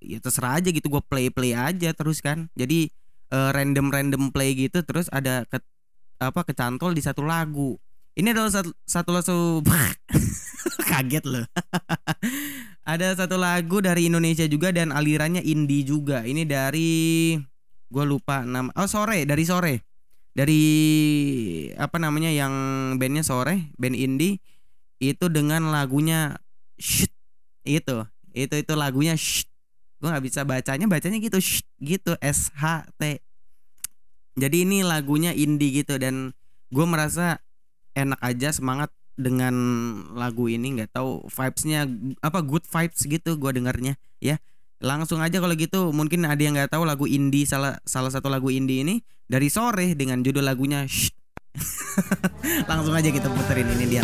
[0.04, 2.52] ya terserah aja gitu gue play play aja terus kan.
[2.52, 2.90] Jadi
[3.32, 5.58] random random play gitu terus ada ke,
[6.22, 7.80] apa kecantol di satu lagu
[8.14, 9.38] ini adalah satu satu satu
[10.90, 11.46] kaget loh.
[12.86, 16.22] Ada satu lagu dari Indonesia juga dan alirannya indie juga.
[16.22, 17.34] Ini dari
[17.90, 19.74] gue lupa nama oh sore dari sore.
[20.34, 20.62] Dari
[21.78, 22.54] apa namanya yang
[22.98, 24.38] bandnya sore band indie
[25.02, 26.38] itu dengan lagunya
[26.78, 27.10] shit
[27.66, 28.06] itu.
[28.30, 29.50] Itu itu lagunya shit
[29.98, 33.18] gue nggak bisa bacanya bacanya gitu shit gitu S H T.
[34.38, 36.30] Jadi ini lagunya indie gitu dan
[36.70, 37.42] gue merasa
[37.94, 39.54] enak aja semangat dengan
[40.18, 41.86] lagu ini nggak tahu vibesnya
[42.18, 44.38] apa good vibes gitu gue dengarnya ya.
[44.82, 48.52] Langsung aja kalau gitu mungkin ada yang nggak tahu lagu indie salah salah satu lagu
[48.52, 51.16] indie ini dari sore dengan judul lagunya shit
[52.70, 54.02] langsung aja kita puterin ini dia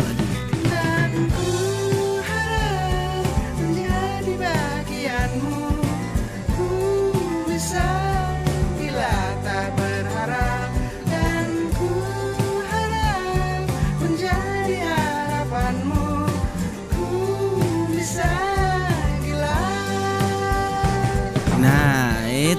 [3.61, 5.61] menjadi bagianmu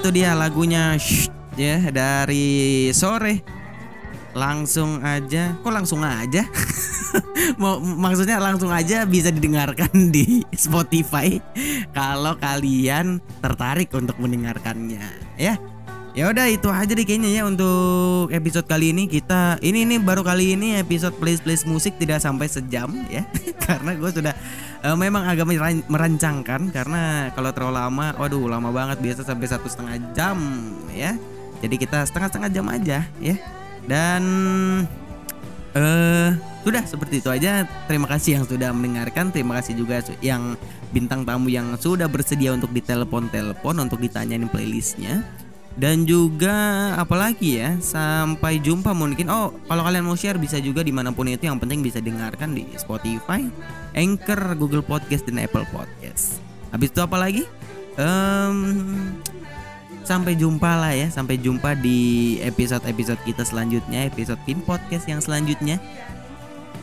[0.03, 3.39] itu dia lagunya Shh, ya dari sore.
[4.35, 6.43] Langsung aja, kok langsung aja?
[7.61, 11.39] Mau maksudnya langsung aja bisa didengarkan di Spotify
[11.95, 15.07] kalau kalian tertarik untuk mendengarkannya,
[15.39, 15.55] ya.
[16.13, 20.21] Ya udah itu aja deh kayaknya ya untuk episode kali ini kita ini ini baru
[20.21, 23.25] kali ini episode playlist playlist musik tidak sampai sejam ya
[23.65, 24.33] karena gue sudah
[24.85, 29.65] eh, memang agak meran- merancangkan karena kalau terlalu lama, waduh lama banget biasa sampai satu
[29.65, 30.37] setengah jam
[30.93, 31.17] ya.
[31.65, 33.35] Jadi kita setengah setengah jam aja ya.
[33.89, 34.23] Dan
[35.73, 36.29] eh
[36.61, 37.65] sudah seperti itu aja.
[37.89, 39.33] Terima kasih yang sudah mendengarkan.
[39.33, 40.59] Terima kasih juga yang
[40.93, 45.25] bintang tamu yang sudah bersedia untuk ditelepon-telepon untuk ditanyain playlistnya.
[45.73, 46.53] Dan juga
[47.01, 51.25] apalagi ya Sampai jumpa mungkin Oh kalau kalian mau share bisa juga di mana pun
[51.25, 53.41] itu Yang penting bisa dengarkan di Spotify
[53.97, 56.37] Anchor, Google Podcast, dan Apple Podcast
[56.69, 57.45] Habis itu apa lagi?
[57.93, 58.57] Em,
[60.01, 65.77] sampai jumpa lah ya, sampai jumpa di episode-episode kita selanjutnya, episode Pin Podcast yang selanjutnya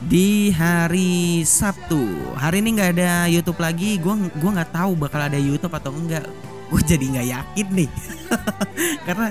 [0.06, 2.00] di hari Sabtu.
[2.38, 4.00] Hari ini nggak ada YouTube lagi.
[4.00, 6.24] Gua gua nggak tahu bakal ada YouTube atau enggak.
[6.70, 7.90] Gue jadi nggak yakin nih.
[9.06, 9.28] Karena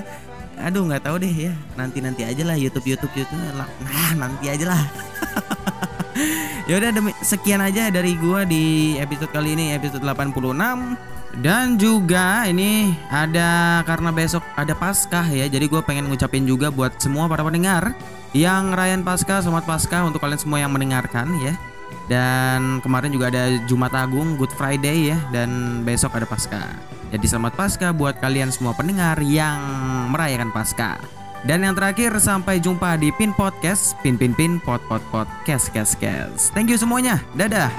[0.60, 1.52] aduh nggak tahu deh ya.
[1.74, 3.40] Nanti nanti aja lah YouTube YouTube YouTube.
[3.56, 4.82] Nah nanti aja lah.
[6.68, 6.90] ya udah
[7.24, 10.36] sekian aja dari gua di episode kali ini episode 86
[11.38, 15.46] dan juga ini ada karena besok ada Paskah ya.
[15.46, 17.94] Jadi gue pengen ngucapin juga buat semua para pendengar
[18.34, 21.54] yang ngerayain Paskah, selamat Paskah untuk kalian semua yang mendengarkan ya.
[22.10, 26.74] Dan kemarin juga ada Jumat Agung, Good Friday ya dan besok ada Paskah.
[27.14, 29.62] Jadi selamat Paskah buat kalian semua pendengar yang
[30.10, 30.98] merayakan Paskah.
[31.46, 34.82] Dan yang terakhir sampai jumpa di Pin Podcast, Pin Pin Pin Pot
[35.46, 36.50] Kes Kes Kes.
[36.50, 37.22] Thank you semuanya.
[37.38, 37.70] Dadah.